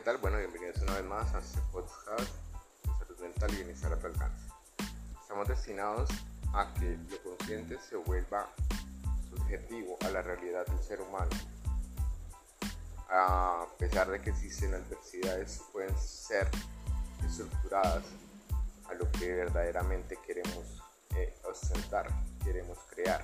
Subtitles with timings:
[0.00, 0.16] ¿qué tal?
[0.16, 4.06] Bueno, bienvenidos una vez más a este podcast de salud mental y bienestar a tu
[4.06, 4.46] alcance.
[5.20, 6.08] Estamos destinados
[6.54, 8.48] a que lo consciente se vuelva
[9.28, 11.28] subjetivo a la realidad del ser humano.
[13.10, 16.48] A pesar de que existen adversidades, pueden ser
[17.26, 18.04] estructuradas
[18.88, 20.82] a lo que verdaderamente queremos
[21.14, 22.08] eh, ostentar,
[22.42, 23.22] queremos crear.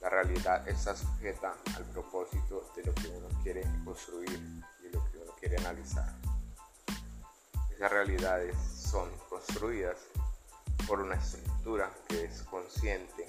[0.00, 4.40] La realidad está sujeta al propósito de lo que uno quiere construir
[5.56, 6.14] analizar.
[7.74, 9.96] Esas realidades son construidas
[10.86, 13.26] por una estructura que es consciente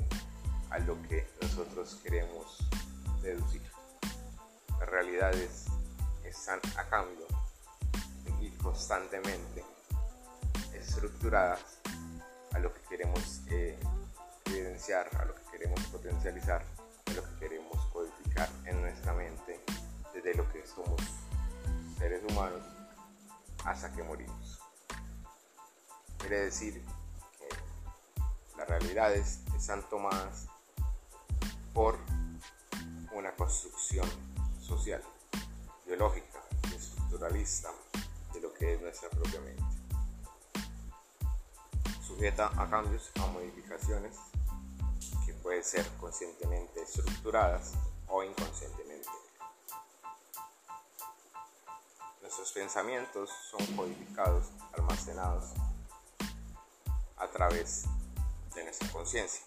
[0.70, 2.58] a lo que nosotros queremos
[3.22, 3.62] deducir.
[4.80, 5.66] Las realidades
[6.24, 7.28] están a cambio
[8.40, 9.64] y constantemente
[10.74, 11.62] estructuradas
[12.54, 13.78] a lo que queremos eh,
[14.46, 16.64] evidenciar, a lo que queremos potencializar,
[17.06, 19.60] a lo que queremos codificar en nuestra mente
[20.14, 21.02] desde lo que somos
[22.02, 22.64] seres humanos
[23.64, 24.60] hasta que morimos.
[26.18, 26.84] Quiere decir
[27.38, 30.48] que las realidades están tomadas
[31.76, 32.00] por
[33.14, 34.10] una construcción
[34.60, 35.04] social,
[35.86, 36.40] biológica,
[36.76, 37.70] estructuralista
[38.34, 39.64] de lo que es nuestra propia mente.
[42.04, 44.18] Sujeta a cambios, a modificaciones
[45.24, 47.74] que pueden ser conscientemente estructuradas
[48.08, 49.08] o inconscientemente
[52.42, 55.52] Nuestros pensamientos son codificados, almacenados
[57.18, 57.86] a través
[58.56, 59.44] de nuestra conciencia,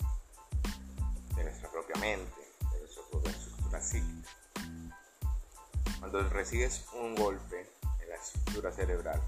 [1.34, 4.30] de nuestra propia mente, de nuestra propia estructura psíquica.
[5.98, 7.68] Cuando recibes un golpe
[8.00, 9.20] en la estructura cerebral,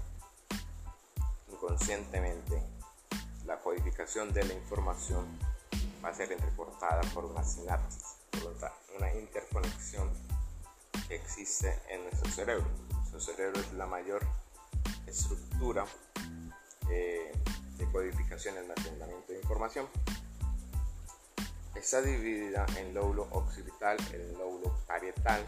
[1.51, 2.63] inconscientemente,
[3.45, 5.27] la codificación de la información
[6.01, 8.55] va a ser entrecortada por una sinapsis, por
[8.95, 10.09] una interconexión
[11.09, 12.86] que existe en nuestro cerebro
[13.19, 14.25] cerebro es la mayor
[15.05, 15.85] estructura
[16.89, 17.31] eh,
[17.77, 19.87] de codificación almacenamiento de información.
[21.75, 25.45] Está dividida en lóbulo occipital, el lóbulo parietal,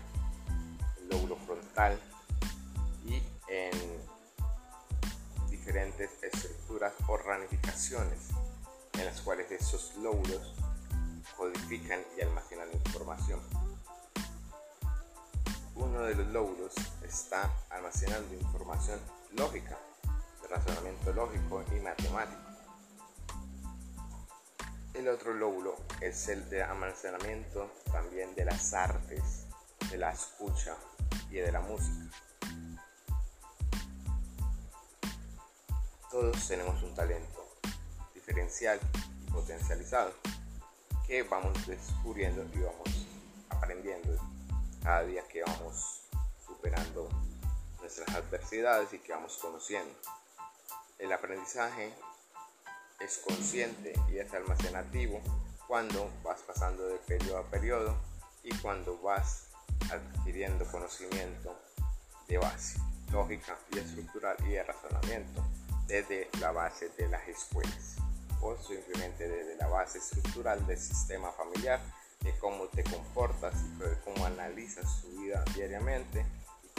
[0.97, 1.99] el lóbulo frontal
[3.05, 3.71] y en
[5.49, 8.29] diferentes estructuras o ramificaciones
[8.93, 10.53] en las cuales esos lóbulos
[11.35, 13.39] codifican y almacenan información
[15.79, 16.73] uno de los lóbulos
[17.09, 18.99] está almacenando información
[19.31, 19.75] lógica,
[20.43, 22.39] de razonamiento lógico y matemático.
[24.93, 29.47] El otro lóbulo es el de almacenamiento también de las artes,
[29.89, 30.75] de la escucha
[31.31, 32.15] y de la música.
[36.11, 37.57] Todos tenemos un talento
[38.13, 38.79] diferencial
[39.25, 40.13] y potencializado
[41.07, 43.07] que vamos descubriendo y vamos
[43.49, 44.15] aprendiendo
[44.83, 45.98] cada día que vamos
[48.19, 49.93] adversidades y que vamos conociendo.
[50.97, 51.93] El aprendizaje
[52.99, 55.21] es consciente y es almacenativo
[55.67, 57.95] cuando vas pasando de periodo a periodo
[58.43, 59.47] y cuando vas
[59.91, 61.57] adquiriendo conocimiento
[62.27, 62.79] de base,
[63.11, 65.43] lógica y estructural y de razonamiento
[65.87, 67.95] desde la base de las escuelas
[68.41, 71.81] o simplemente desde la base estructural del sistema familiar
[72.21, 76.25] de cómo te comportas y de cómo analizas tu vida diariamente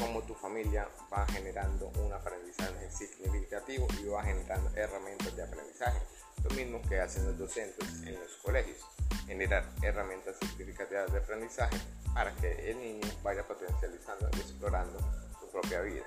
[0.00, 6.00] cómo tu familia va generando un aprendizaje significativo y va generando herramientas de aprendizaje.
[6.42, 8.78] Lo mismo que hacen los docentes en los colegios,
[9.26, 11.76] generar herramientas significativas de aprendizaje
[12.14, 14.98] para que el niño vaya potencializando y explorando
[15.38, 16.06] su propia vida.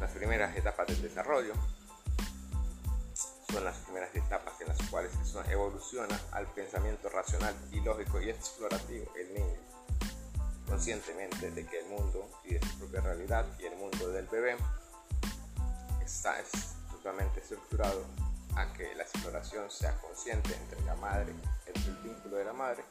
[0.00, 1.52] Las primeras etapas del desarrollo
[3.52, 5.12] son las primeras etapas en las cuales
[5.50, 9.60] evoluciona al pensamiento racional y lógico y explorativo el niño,
[10.74, 14.56] conscientemente de que el mundo y de su propia realidad y el mundo del bebé
[16.04, 16.34] está
[16.90, 18.04] totalmente estructurado
[18.56, 21.32] a que la exploración sea consciente entre la madre,
[21.64, 22.82] entre el vínculo de la madre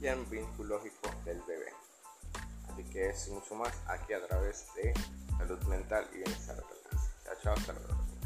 [0.00, 1.72] y el vínculo lógico del bebé.
[2.72, 4.94] Así que es mucho más aquí a través de
[5.36, 6.62] salud mental y bienestar.
[7.24, 8.21] Chao, chao, hasta luego.